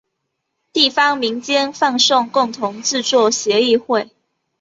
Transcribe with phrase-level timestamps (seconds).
[0.73, 4.09] 地方民间放送共同制作协议会。